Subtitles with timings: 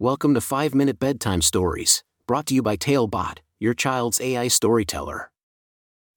[0.00, 5.30] Welcome to 5 Minute Bedtime Stories, brought to you by Talebot, your child's AI storyteller.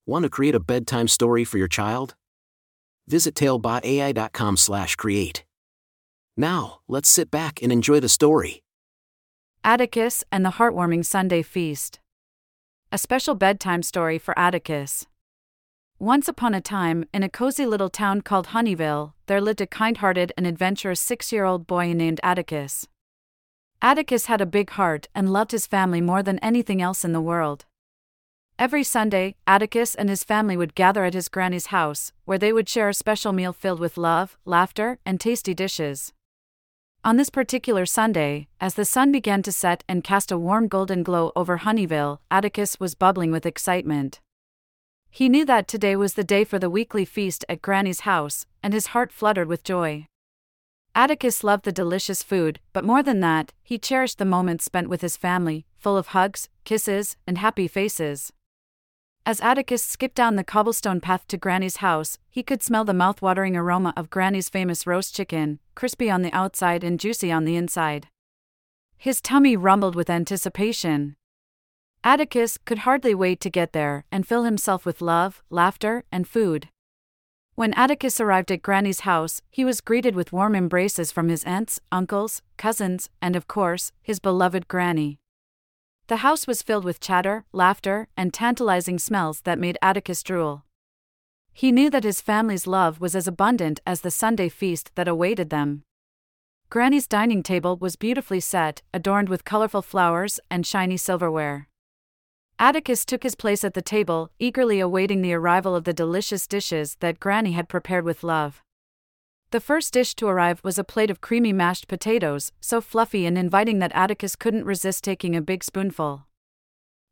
[0.04, 2.16] Want to create a bedtime story for your child?
[3.06, 5.44] Visit talebotai.com/create.
[6.36, 8.64] Now, let's sit back and enjoy the story.
[9.62, 12.00] Atticus and the Heartwarming Sunday Feast.
[12.90, 15.06] A special bedtime story for Atticus.
[16.00, 19.98] Once upon a time, in a cozy little town called Honeyville, there lived a kind
[19.98, 22.88] hearted and adventurous six year old boy named Atticus.
[23.80, 27.20] Atticus had a big heart and loved his family more than anything else in the
[27.20, 27.64] world.
[28.58, 32.68] Every Sunday, Atticus and his family would gather at his granny's house, where they would
[32.68, 36.12] share a special meal filled with love, laughter, and tasty dishes.
[37.04, 41.04] On this particular Sunday, as the sun began to set and cast a warm golden
[41.04, 44.20] glow over Honeyville, Atticus was bubbling with excitement.
[45.08, 48.74] He knew that today was the day for the weekly feast at Granny's house, and
[48.74, 50.08] his heart fluttered with joy.
[50.94, 55.00] Atticus loved the delicious food, but more than that, he cherished the moments spent with
[55.00, 58.32] his family, full of hugs, kisses, and happy faces.
[59.24, 63.56] As Atticus skipped down the cobblestone path to Granny's house, he could smell the mouth-watering
[63.56, 68.08] aroma of Granny's famous roast chicken, crispy on the outside and juicy on the inside.
[68.96, 71.16] His tummy rumbled with anticipation.
[72.02, 76.70] Atticus could hardly wait to get there and fill himself with love, laughter, and food.
[77.58, 81.80] When Atticus arrived at Granny's house, he was greeted with warm embraces from his aunts,
[81.90, 85.18] uncles, cousins, and of course, his beloved Granny.
[86.06, 90.66] The house was filled with chatter, laughter, and tantalizing smells that made Atticus drool.
[91.52, 95.50] He knew that his family's love was as abundant as the Sunday feast that awaited
[95.50, 95.82] them.
[96.70, 101.66] Granny's dining table was beautifully set, adorned with colorful flowers and shiny silverware.
[102.60, 106.96] Atticus took his place at the table, eagerly awaiting the arrival of the delicious dishes
[106.98, 108.62] that Granny had prepared with love.
[109.50, 113.38] The first dish to arrive was a plate of creamy mashed potatoes, so fluffy and
[113.38, 116.26] inviting that Atticus couldn't resist taking a big spoonful.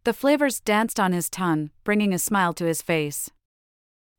[0.03, 3.31] The flavors danced on his tongue, bringing a smile to his face.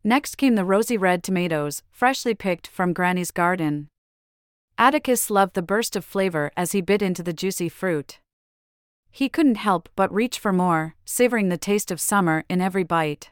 [0.03, 3.89] Next came the rosy red tomatoes, freshly picked from Granny's garden.
[4.77, 8.19] Atticus loved the burst of flavor as he bit into the juicy fruit.
[9.17, 13.31] He couldn't help but reach for more, savoring the taste of summer in every bite.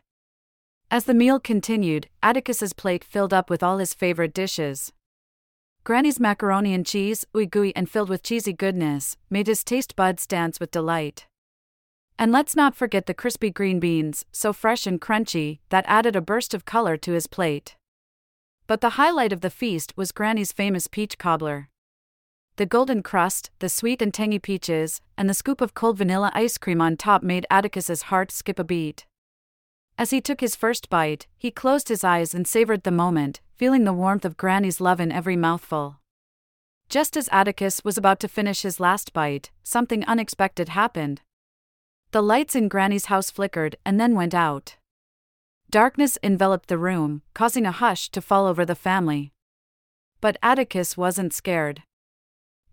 [0.89, 4.91] As the meal continued, Atticus's plate filled up with all his favorite dishes.
[5.83, 10.25] Granny's macaroni and cheese, ooey gooey and filled with cheesy goodness, made his taste buds
[10.25, 11.27] dance with delight.
[12.17, 16.19] And let's not forget the crispy green beans, so fresh and crunchy, that added a
[16.19, 17.75] burst of color to his plate.
[18.65, 21.69] But the highlight of the feast was Granny's famous peach cobbler
[22.57, 26.57] the golden crust, the sweet and tangy peaches, and the scoop of cold vanilla ice
[26.57, 29.05] cream on top made Atticus's heart skip a beat.
[29.97, 33.83] As he took his first bite, he closed his eyes and savored the moment, feeling
[33.83, 35.99] the warmth of Granny's love in every mouthful.
[36.87, 41.21] Just as Atticus was about to finish his last bite, something unexpected happened.
[42.11, 44.77] The lights in Granny's house flickered and then went out.
[45.69, 49.33] Darkness enveloped the room, causing a hush to fall over the family.
[50.21, 51.83] But Atticus wasn't scared.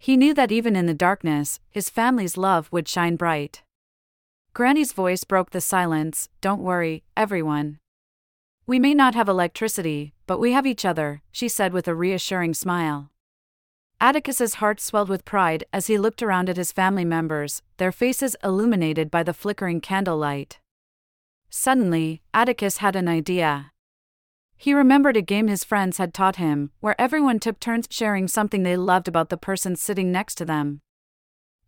[0.02, 3.62] He knew that even in the darkness, his family's love would shine bright.
[4.52, 7.78] Granny's voice broke the silence Don't worry, everyone.
[8.66, 12.54] We may not have electricity, but we have each other, she said with a reassuring
[12.54, 13.12] smile.
[14.00, 18.34] Atticus's heart swelled with pride as he looked around at his family members, their faces
[18.42, 20.58] illuminated by the flickering candlelight.
[21.48, 23.71] Suddenly, Atticus had an idea.
[24.62, 28.62] He remembered a game his friends had taught him, where everyone took turns sharing something
[28.62, 30.82] they loved about the person sitting next to them.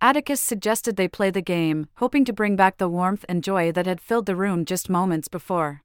[0.01, 3.87] Atticus suggested they play the game, hoping to bring back the warmth and joy that
[3.87, 5.83] had filled the room just moments before.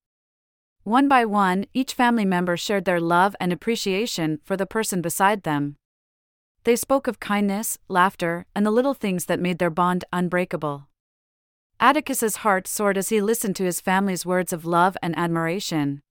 [0.83, 5.41] One by one, each family member shared their love and appreciation for the person beside
[5.41, 5.77] them.
[6.63, 10.87] They spoke of kindness, laughter, and the little things that made their bond unbreakable.
[11.79, 16.03] Atticus's heart soared as he listened to his family's words of love and admiration.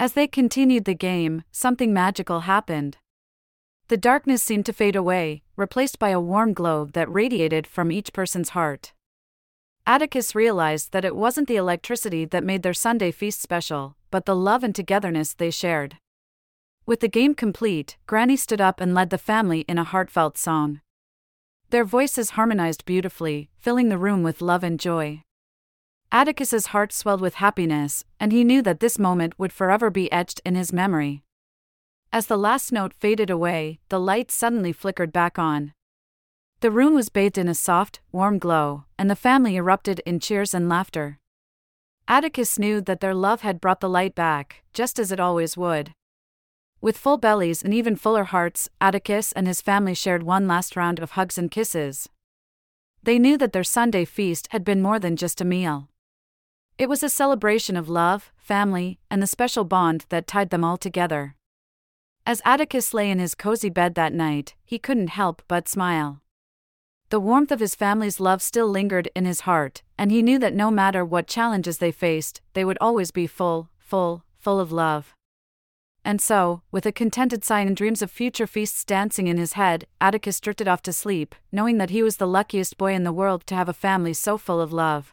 [0.00, 2.98] As they continued the game, something magical happened.
[3.88, 8.12] The darkness seemed to fade away, replaced by a warm glow that radiated from each
[8.12, 8.92] person's heart.
[9.88, 14.36] Atticus realized that it wasn't the electricity that made their Sunday feast special, but the
[14.36, 15.96] love and togetherness they shared.
[16.86, 20.80] With the game complete, Granny stood up and led the family in a heartfelt song.
[21.70, 25.22] Their voices harmonized beautifully, filling the room with love and joy.
[26.10, 30.40] Atticus's heart swelled with happiness, and he knew that this moment would forever be etched
[30.44, 31.22] in his memory.
[32.10, 35.72] As the last note faded away, the light suddenly flickered back on.
[36.60, 40.54] The room was bathed in a soft, warm glow, and the family erupted in cheers
[40.54, 41.18] and laughter.
[42.08, 45.92] Atticus knew that their love had brought the light back, just as it always would.
[46.80, 51.00] With full bellies and even fuller hearts, Atticus and his family shared one last round
[51.00, 52.08] of hugs and kisses.
[53.02, 55.88] They knew that their Sunday feast had been more than just a meal.
[56.78, 60.76] It was a celebration of love, family, and the special bond that tied them all
[60.76, 61.34] together.
[62.24, 66.22] As Atticus lay in his cozy bed that night, he couldn't help but smile.
[67.10, 70.54] The warmth of his family's love still lingered in his heart, and he knew that
[70.54, 75.16] no matter what challenges they faced, they would always be full, full, full of love.
[76.04, 79.88] And so, with a contented sigh and dreams of future feasts dancing in his head,
[80.00, 83.48] Atticus drifted off to sleep, knowing that he was the luckiest boy in the world
[83.48, 85.12] to have a family so full of love.